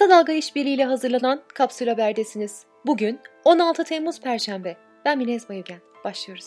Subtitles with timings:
[0.00, 2.64] Kısa Dalga İşbirliği ile hazırlanan Kapsül Haber'desiniz.
[2.86, 4.76] Bugün 16 Temmuz Perşembe.
[5.04, 5.80] Ben Minez Bayülgen.
[6.04, 6.46] Başlıyoruz.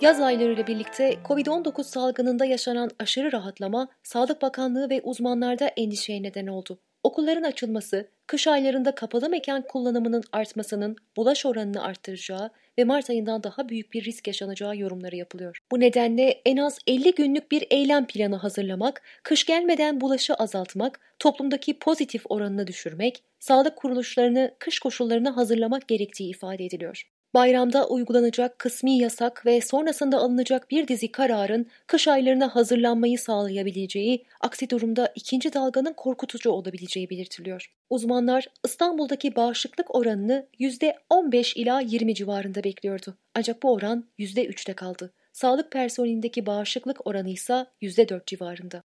[0.00, 6.78] Yaz aylarıyla birlikte Covid-19 salgınında yaşanan aşırı rahatlama, Sağlık Bakanlığı ve uzmanlarda endişeye neden oldu.
[7.02, 13.68] Okulların açılması, kış aylarında kapalı mekan kullanımının artmasının bulaş oranını arttıracağı ve Mart ayından daha
[13.68, 15.58] büyük bir risk yaşanacağı yorumları yapılıyor.
[15.72, 21.78] Bu nedenle en az 50 günlük bir eylem planı hazırlamak, kış gelmeden bulaşı azaltmak, toplumdaki
[21.78, 27.11] pozitif oranını düşürmek, sağlık kuruluşlarını kış koşullarına hazırlamak gerektiği ifade ediliyor.
[27.34, 34.70] Bayramda uygulanacak kısmi yasak ve sonrasında alınacak bir dizi kararın kış aylarına hazırlanmayı sağlayabileceği, aksi
[34.70, 37.72] durumda ikinci dalganın korkutucu olabileceği belirtiliyor.
[37.90, 43.14] Uzmanlar İstanbul'daki bağışıklık oranını %15 ila 20 civarında bekliyordu.
[43.34, 45.12] Ancak bu oran %3'te kaldı.
[45.32, 48.82] Sağlık personelindeki bağışıklık oranı ise %4 civarında.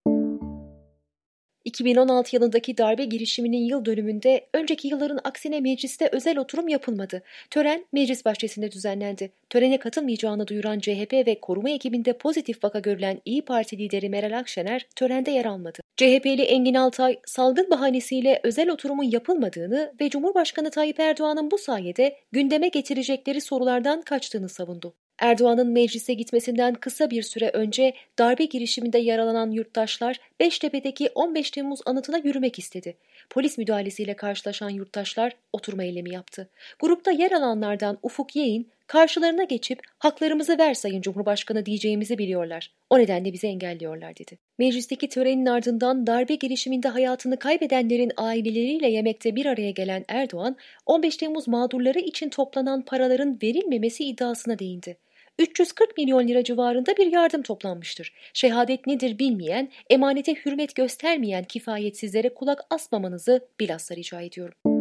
[1.68, 7.22] 2016 yılındaki darbe girişiminin yıl dönümünde önceki yılların aksine mecliste özel oturum yapılmadı.
[7.50, 9.32] Tören meclis bahçesinde düzenlendi.
[9.50, 14.86] Törene katılmayacağını duyuran CHP ve koruma ekibinde pozitif vaka görülen İyi Parti lideri Meral Akşener
[14.96, 15.78] törende yer almadı.
[15.96, 22.68] CHP'li Engin Altay salgın bahanesiyle özel oturumun yapılmadığını ve Cumhurbaşkanı Tayyip Erdoğan'ın bu sayede gündeme
[22.68, 24.94] getirecekleri sorulardan kaçtığını savundu.
[25.18, 32.18] Erdoğan'ın meclise gitmesinden kısa bir süre önce darbe girişiminde yaralanan yurttaşlar Beştepe'deki 15 Temmuz anıtına
[32.18, 32.96] yürümek istedi.
[33.30, 36.50] Polis müdahalesiyle karşılaşan yurttaşlar oturma eylemi yaptı.
[36.80, 42.72] Grupta yer alanlardan Ufuk Yeğin karşılarına geçip haklarımızı ver Sayın Cumhurbaşkanı diyeceğimizi biliyorlar.
[42.90, 44.38] O nedenle bizi engelliyorlar dedi.
[44.58, 51.48] Meclisteki törenin ardından darbe girişiminde hayatını kaybedenlerin aileleriyle yemekte bir araya gelen Erdoğan, 15 Temmuz
[51.48, 54.96] mağdurları için toplanan paraların verilmemesi iddiasına değindi.
[55.38, 58.12] 340 milyon lira civarında bir yardım toplanmıştır.
[58.34, 64.77] Şehadet nedir bilmeyen, emanete hürmet göstermeyen kifayetsizlere kulak asmamanızı bilhassa rica ediyorum.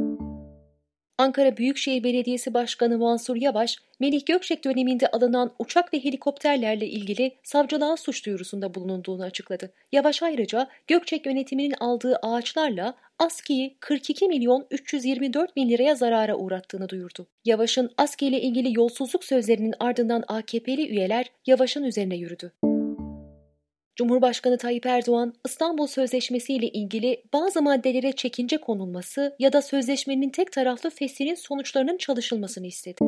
[1.20, 7.98] Ankara Büyükşehir Belediyesi Başkanı Mansur Yavaş, Melih Gökçek döneminde alınan uçak ve helikopterlerle ilgili savcılığa
[7.98, 9.72] suç duyurusunda bulunduğunu açıkladı.
[9.92, 17.28] Yavaş ayrıca Gökçek yönetiminin aldığı ağaçlarla ASKİ'yi 42 milyon 324 bin liraya zarara uğrattığını duyurdu.
[17.46, 22.52] Yavaş'ın ASKİ ile ilgili yolsuzluk sözlerinin ardından AKP'li üyeler Yavaş'ın üzerine yürüdü.
[23.98, 30.52] Cumhurbaşkanı Tayyip Erdoğan, İstanbul Sözleşmesi ile ilgili bazı maddelere çekince konulması ya da sözleşmenin tek
[30.52, 33.04] taraflı feslinin sonuçlarının çalışılmasını istedi.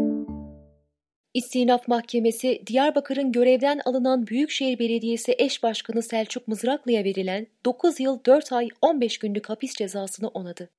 [1.34, 8.54] İstinaf Mahkemesi, Diyarbakır'ın görevden alınan Büyükşehir Belediyesi eş başkanı Selçuk Mızraklı'ya verilen 9 yıl 4
[8.54, 10.70] ay 15 günlük hapis cezasını onadı.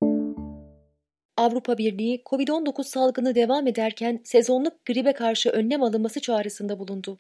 [1.37, 7.19] Avrupa Birliği, Covid-19 salgını devam ederken sezonluk gribe karşı önlem alınması çağrısında bulundu.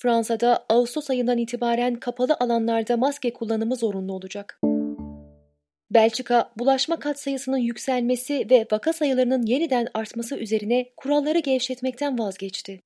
[0.00, 4.60] Fransa'da Ağustos ayından itibaren kapalı alanlarda maske kullanımı zorunlu olacak.
[5.90, 12.80] Belçika, bulaşma katsayısının yükselmesi ve vaka sayılarının yeniden artması üzerine kuralları gevşetmekten vazgeçti.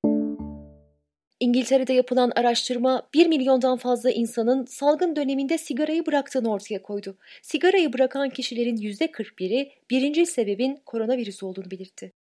[1.41, 7.17] İngiltere'de yapılan araştırma 1 milyondan fazla insanın salgın döneminde sigarayı bıraktığını ortaya koydu.
[7.43, 12.13] Sigarayı bırakan kişilerin %41'i birinci sebebin koronavirüs olduğunu belirtti.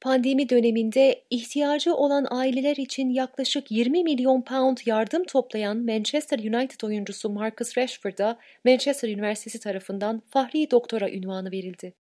[0.00, 7.30] Pandemi döneminde ihtiyacı olan aileler için yaklaşık 20 milyon pound yardım toplayan Manchester United oyuncusu
[7.30, 11.99] Marcus Rashford'a Manchester Üniversitesi tarafından Fahri Doktora ünvanı verildi.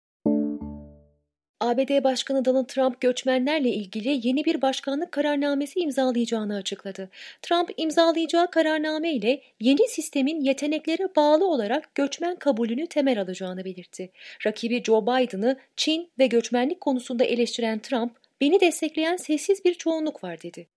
[1.59, 7.09] ABD Başkanı Donald Trump göçmenlerle ilgili yeni bir başkanlık kararnamesi imzalayacağını açıkladı.
[7.42, 14.09] Trump imzalayacağı kararname ile yeni sistemin yeteneklere bağlı olarak göçmen kabulünü temel alacağını belirtti.
[14.46, 20.41] Rakibi Joe Biden'ı Çin ve göçmenlik konusunda eleştiren Trump, beni destekleyen sessiz bir çoğunluk var
[20.41, 20.68] dedi.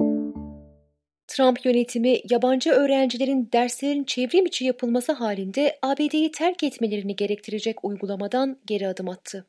[1.27, 8.89] Trump yönetimi yabancı öğrencilerin derslerin çevrim içi yapılması halinde ABD'yi terk etmelerini gerektirecek uygulamadan geri
[8.89, 9.47] adım attı.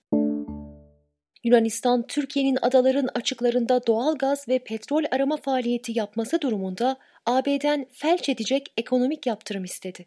[1.43, 8.73] Yunanistan, Türkiye'nin adaların açıklarında doğal gaz ve petrol arama faaliyeti yapması durumunda AB'den felç edecek
[8.77, 10.05] ekonomik yaptırım istedi.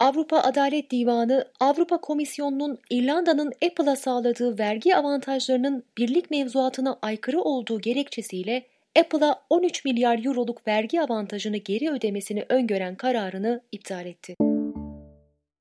[0.00, 8.62] Avrupa Adalet Divanı, Avrupa Komisyonu'nun İrlanda'nın Apple'a sağladığı vergi avantajlarının birlik mevzuatına aykırı olduğu gerekçesiyle
[8.98, 14.36] Apple'a 13 milyar euroluk vergi avantajını geri ödemesini öngören kararını iptal etti.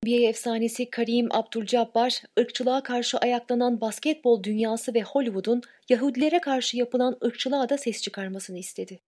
[0.05, 7.69] NBA efsanesi Kareem Abdul-Jabbar, ırkçılığa karşı ayaklanan basketbol dünyası ve Hollywood'un Yahudilere karşı yapılan ırkçılığa
[7.69, 8.99] da ses çıkarmasını istedi.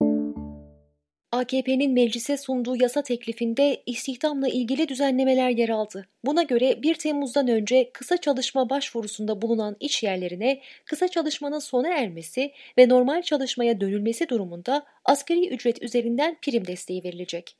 [1.32, 6.08] AKP'nin meclise sunduğu yasa teklifinde istihdamla ilgili düzenlemeler yer aldı.
[6.26, 12.52] Buna göre 1 Temmuz'dan önce kısa çalışma başvurusunda bulunan iş yerlerine kısa çalışmanın sona ermesi
[12.78, 17.58] ve normal çalışmaya dönülmesi durumunda asgari ücret üzerinden prim desteği verilecek.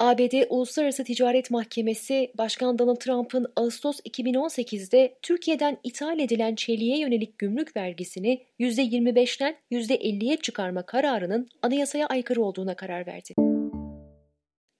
[0.00, 7.76] ABD Uluslararası Ticaret Mahkemesi, Başkan Donald Trump'ın Ağustos 2018'de Türkiye'den ithal edilen çeliğe yönelik gümrük
[7.76, 13.34] vergisini %25'ten %50'ye çıkarma kararının anayasaya aykırı olduğuna karar verdi.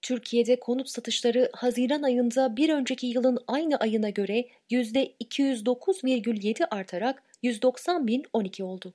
[0.01, 8.93] Türkiye'de konut satışları Haziran ayında bir önceki yılın aynı ayına göre %209,7 artarak 190.012 oldu.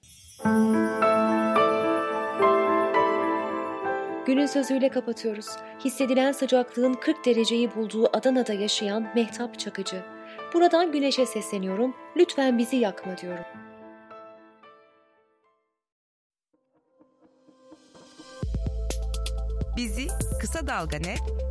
[4.26, 5.46] Günün sözüyle kapatıyoruz.
[5.84, 10.02] Hissedilen sıcaklığın 40 dereceyi bulduğu Adana'da yaşayan Mehtap Çakıcı.
[10.54, 11.94] Buradan güneşe sesleniyorum.
[12.16, 13.44] Lütfen bizi yakma diyorum.
[19.76, 20.06] Bizi
[20.40, 20.98] Kısa Dalga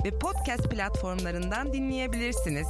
[0.05, 2.67] ve podcast platformlarından dinleyebilirsiniz.